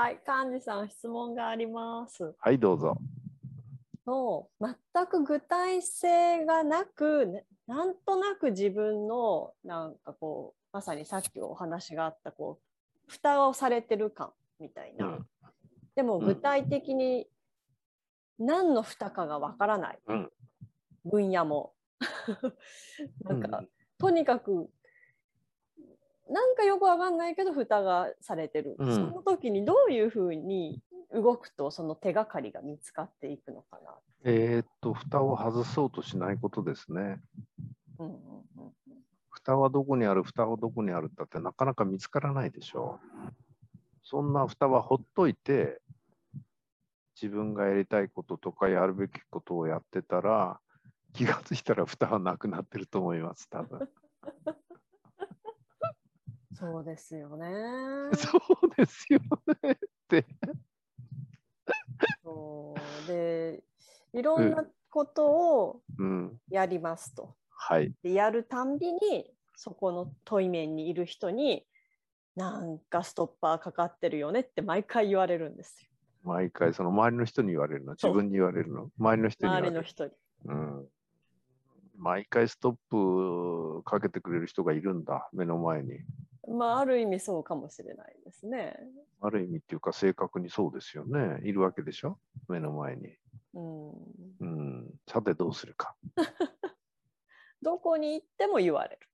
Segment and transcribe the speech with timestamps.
[0.00, 2.34] はい、幹事さん、質問があります。
[2.38, 2.96] はい、どうぞ。
[4.06, 15.04] そう全く具体性がなく、ねなんとなく自分の、なんかこう、まさにさっきお話があった、こう、蓋をされてる感みたいな。
[15.06, 15.26] うん
[15.94, 17.26] でもうん具体的に
[18.38, 20.30] 何の蓋かがわからない、うん
[21.04, 21.74] 分野も。
[23.24, 24.70] なんか、うんとにかく、
[26.30, 28.76] なんかよくわかんないけど、蓋がされてる。
[28.78, 30.80] うんその時にどういうふうに
[31.12, 33.98] 動くと、その手がかりが見つかっていくのかな。
[34.24, 37.20] えーっと、蓋を外そうとしないことですね。
[37.98, 38.72] うんうんうん
[39.32, 43.32] 蓋はどこにある、蓋はどこにあるだってなかなか見つからないでしょう。
[44.02, 45.80] そんな蓋はほっといて、
[47.20, 50.60] 自分がやりたいこととかやるべきことをやってたら、
[51.14, 53.88] 気がついたら蓋はなくなってると思います、多分。
[56.60, 57.46] そうですよね。
[58.12, 59.20] そうですよ
[59.62, 59.76] ねっ
[60.08, 60.26] て。
[62.22, 63.62] そうで、
[64.12, 66.38] いろんなことをうん。
[66.50, 67.34] やりますと。
[67.48, 67.94] はい。
[68.02, 71.66] でやるたんびに、そこの問い面にいる人に、
[72.36, 75.88] なんかストッパーかかってるよねって毎回言われるんですよ。
[76.24, 80.12] 毎回、その周りの人に言われるの、自分に言われるの、周りの人に言われる周りの人に。
[80.44, 80.88] うん。
[82.00, 85.98] 毎回ストップかけてくれる人がいるんだ、目の前に。
[86.48, 88.74] まあ、ある意味そうかもしれないですね。
[89.20, 91.40] ある意味っていうか、正確にそうですよね。
[91.44, 92.18] いるわけでしょ？
[92.48, 93.14] 目の前に。
[93.52, 93.90] うん。
[94.40, 94.94] うん。
[95.06, 95.94] さて、どうするか。
[97.60, 99.06] どこに行っても言われる。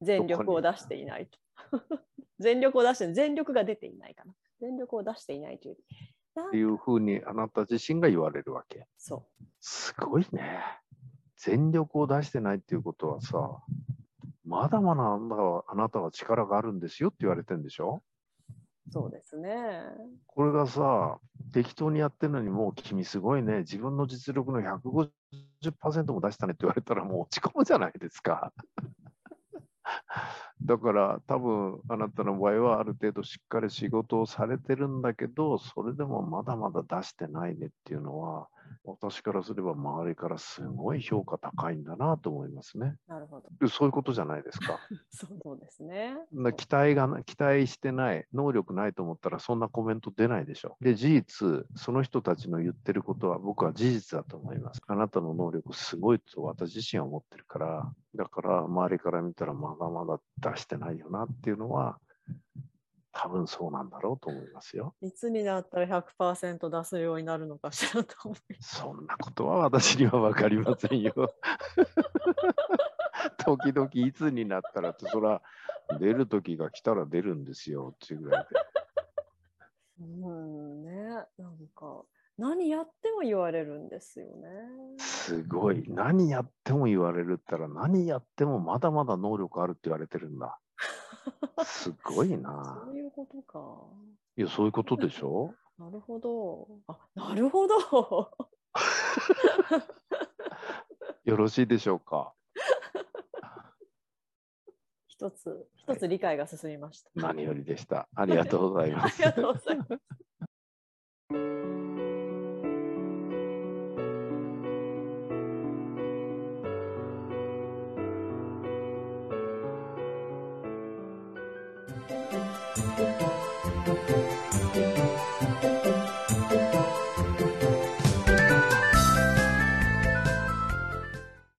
[0.00, 1.38] 全力を出していないと。
[2.38, 4.34] 全力を出して、全力が出ていないかな。
[4.58, 8.86] 全力を出していないというっていうふうに、あなた自身が言われるわけ。
[8.96, 9.26] そ
[9.60, 10.79] すごいね。
[11.42, 13.62] 全力を出してないっていうことはさ、
[14.44, 18.02] まだまだあなたはあなたは力があるんですよって言われてるんでしょ？
[18.88, 18.92] う。
[18.92, 19.82] そうですね。
[20.26, 21.18] これがさ、
[21.52, 28.52] 適当にやってるのにもう君すごいね、自分の実力の150%も出したねって言われたらもう落ち込むじゃないですか。
[30.62, 38.48] だから多分あなたの場合はある程度しっかり仕事をされてるんだけど、それでもまだまだ出してないねっていうのは、
[38.84, 42.96] 私からすれば周りからすごい評価高いんだなと思いますね。
[43.06, 43.48] なるほど。
[43.60, 44.78] でそういうことじゃないですか。
[45.10, 46.16] そうですね。
[46.32, 50.76] な期待がな、期待してない、能力ないと思ったらそんなコメント出ないでしょ。
[50.80, 54.80] で、事実、その人たちの言ってることは僕は事実だと思います。
[54.86, 61.98] あなたの能力すごいと私自身は思ってるから、だから周りから見たらまだまだ出してないよなっていうのは、
[63.12, 64.94] 多分そうなんだろうと思いますよ。
[65.02, 71.12] いつになったら100%出すようになるのかしらと思いそんなことは私には分かりませんよ。
[73.38, 75.42] 時々いつになったらって、そら
[75.98, 78.60] 出る時が来たら出るんですよっていうぐらいで。
[80.00, 80.92] うんね、
[81.36, 82.04] なんか
[82.38, 84.48] 何やっても言われるんですよね。
[84.98, 85.84] すごい。
[85.88, 90.58] 何やっても言われるったら、何やってもまだまだ能力あるって言われてるんだ。
[91.64, 92.92] すごいな そ。
[92.92, 93.84] ういうことか。
[94.36, 95.54] いや、そういうことでしょ？
[95.78, 96.68] なるほど。
[96.88, 98.30] あ、なるほど。
[101.24, 102.34] よろしいでしょうか？
[105.08, 107.10] 一つ、一つ理解が進みました。
[107.14, 108.08] 何よりでした。
[108.14, 109.36] ありがとうございますあり。
[109.36, 109.90] がとうございます。